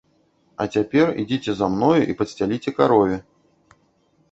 [0.63, 3.23] А цяпер ідзіце за мною і падсцяліце карове!